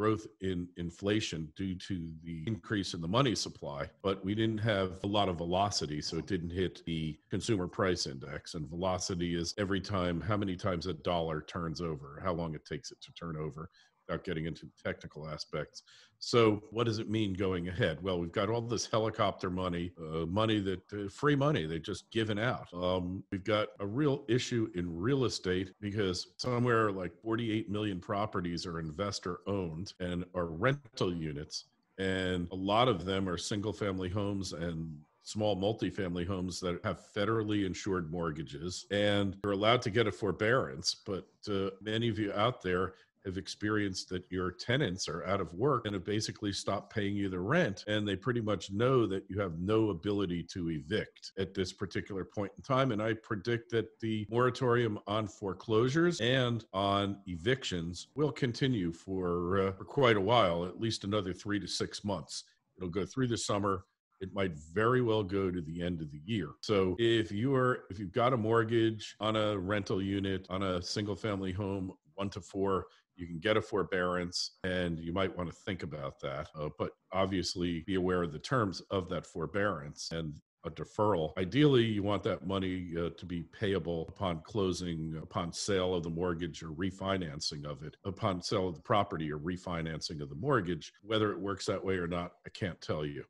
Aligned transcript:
growth 0.00 0.26
in 0.40 0.66
inflation 0.78 1.52
due 1.56 1.74
to 1.74 2.10
the 2.24 2.42
increase 2.46 2.94
in 2.94 3.02
the 3.02 3.06
money 3.06 3.34
supply, 3.34 3.86
but 4.02 4.24
we 4.24 4.34
didn't 4.34 4.56
have 4.56 4.92
a 5.04 5.06
lot 5.06 5.28
of 5.28 5.36
velocity, 5.36 6.00
so 6.00 6.16
it 6.16 6.26
didn't 6.26 6.48
hit 6.48 6.82
the 6.86 7.18
consumer 7.28 7.66
price 7.66 8.06
index. 8.06 8.54
And 8.54 8.66
velocity 8.66 9.34
is 9.34 9.52
every 9.58 9.78
time 9.78 10.18
how 10.18 10.38
many 10.38 10.56
times 10.56 10.86
a 10.86 10.94
dollar 10.94 11.42
turns 11.42 11.82
over, 11.82 12.18
how 12.24 12.32
long 12.32 12.54
it 12.54 12.64
takes 12.64 12.90
it 12.90 12.96
to 13.02 13.12
turn 13.12 13.36
over 13.36 13.68
without 14.10 14.24
getting 14.24 14.46
into 14.46 14.66
technical 14.82 15.28
aspects. 15.28 15.82
So, 16.18 16.62
what 16.70 16.84
does 16.84 16.98
it 16.98 17.08
mean 17.08 17.32
going 17.32 17.68
ahead? 17.68 18.02
Well, 18.02 18.18
we've 18.18 18.32
got 18.32 18.50
all 18.50 18.60
this 18.60 18.86
helicopter 18.86 19.48
money, 19.48 19.92
uh, 19.98 20.26
money 20.26 20.60
that 20.60 20.92
uh, 20.92 21.08
free 21.08 21.36
money 21.36 21.64
they 21.64 21.78
just 21.78 22.10
given 22.10 22.38
out. 22.38 22.68
Um, 22.74 23.22
we've 23.32 23.44
got 23.44 23.68
a 23.78 23.86
real 23.86 24.24
issue 24.28 24.68
in 24.74 24.94
real 24.94 25.24
estate 25.24 25.72
because 25.80 26.28
somewhere 26.36 26.92
like 26.92 27.12
48 27.22 27.70
million 27.70 28.00
properties 28.00 28.66
are 28.66 28.80
investor 28.80 29.40
owned 29.46 29.94
and 30.00 30.24
are 30.34 30.46
rental 30.46 31.14
units. 31.14 31.64
And 31.98 32.48
a 32.50 32.56
lot 32.56 32.88
of 32.88 33.04
them 33.04 33.28
are 33.28 33.38
single 33.38 33.72
family 33.72 34.08
homes 34.08 34.52
and 34.52 34.94
small 35.22 35.56
multifamily 35.56 36.26
homes 36.26 36.60
that 36.60 36.80
have 36.84 37.00
federally 37.14 37.66
insured 37.66 38.10
mortgages 38.10 38.86
and 38.90 39.36
you're 39.44 39.52
allowed 39.52 39.82
to 39.82 39.90
get 39.90 40.06
a 40.06 40.12
forbearance 40.12 40.96
but 41.06 41.28
uh, 41.48 41.68
many 41.82 42.08
of 42.08 42.18
you 42.18 42.32
out 42.32 42.62
there 42.62 42.94
have 43.24 43.36
experienced 43.36 44.08
that 44.08 44.24
your 44.30 44.50
tenants 44.50 45.08
are 45.08 45.24
out 45.26 45.40
of 45.40 45.52
work 45.54 45.84
and 45.84 45.94
have 45.94 46.04
basically 46.04 46.52
stopped 46.52 46.92
paying 46.92 47.14
you 47.14 47.28
the 47.28 47.38
rent. 47.38 47.84
And 47.86 48.06
they 48.06 48.16
pretty 48.16 48.40
much 48.40 48.70
know 48.70 49.06
that 49.06 49.24
you 49.28 49.38
have 49.40 49.58
no 49.58 49.90
ability 49.90 50.42
to 50.44 50.70
evict 50.70 51.32
at 51.38 51.54
this 51.54 51.72
particular 51.72 52.24
point 52.24 52.52
in 52.56 52.62
time. 52.62 52.92
And 52.92 53.02
I 53.02 53.14
predict 53.14 53.70
that 53.72 53.98
the 54.00 54.26
moratorium 54.30 54.98
on 55.06 55.26
foreclosures 55.26 56.20
and 56.20 56.64
on 56.72 57.18
evictions 57.26 58.08
will 58.14 58.32
continue 58.32 58.92
for, 58.92 59.68
uh, 59.68 59.72
for 59.72 59.84
quite 59.84 60.16
a 60.16 60.20
while, 60.20 60.64
at 60.64 60.80
least 60.80 61.04
another 61.04 61.32
three 61.32 61.60
to 61.60 61.66
six 61.66 62.04
months. 62.04 62.44
It'll 62.76 62.88
go 62.88 63.04
through 63.04 63.28
the 63.28 63.38
summer 63.38 63.84
it 64.20 64.34
might 64.34 64.52
very 64.74 65.00
well 65.00 65.22
go 65.22 65.50
to 65.50 65.62
the 65.62 65.82
end 65.82 66.02
of 66.02 66.10
the 66.10 66.20
year. 66.26 66.50
So 66.60 66.94
if 66.98 67.32
you 67.32 67.54
are 67.54 67.84
if 67.88 67.98
you've 67.98 68.12
got 68.12 68.32
a 68.32 68.36
mortgage 68.36 69.16
on 69.18 69.34
a 69.34 69.58
rental 69.58 70.02
unit 70.02 70.46
on 70.50 70.62
a 70.62 70.82
single 70.82 71.16
family 71.16 71.52
home 71.52 71.92
1 72.16 72.30
to 72.30 72.40
4 72.40 72.86
you 73.20 73.26
can 73.26 73.38
get 73.38 73.56
a 73.56 73.62
forbearance 73.62 74.52
and 74.64 74.98
you 74.98 75.12
might 75.12 75.36
want 75.36 75.48
to 75.48 75.54
think 75.54 75.82
about 75.82 76.18
that. 76.20 76.48
Uh, 76.58 76.70
but 76.78 76.92
obviously, 77.12 77.84
be 77.86 77.96
aware 77.96 78.22
of 78.22 78.32
the 78.32 78.38
terms 78.38 78.80
of 78.90 79.08
that 79.10 79.26
forbearance 79.26 80.08
and 80.12 80.40
a 80.64 80.70
deferral. 80.70 81.32
Ideally, 81.38 81.84
you 81.84 82.02
want 82.02 82.22
that 82.24 82.46
money 82.46 82.92
uh, 82.98 83.10
to 83.16 83.26
be 83.26 83.42
payable 83.42 84.06
upon 84.08 84.40
closing, 84.40 85.18
upon 85.22 85.52
sale 85.52 85.94
of 85.94 86.02
the 86.02 86.10
mortgage 86.10 86.62
or 86.62 86.68
refinancing 86.68 87.64
of 87.64 87.82
it, 87.82 87.96
upon 88.04 88.42
sale 88.42 88.68
of 88.68 88.74
the 88.74 88.82
property 88.82 89.32
or 89.32 89.38
refinancing 89.38 90.20
of 90.20 90.28
the 90.28 90.34
mortgage. 90.34 90.92
Whether 91.02 91.32
it 91.32 91.38
works 91.38 91.66
that 91.66 91.82
way 91.82 91.94
or 91.94 92.06
not, 92.06 92.32
I 92.46 92.50
can't 92.50 92.80
tell 92.80 93.06
you. 93.06 93.24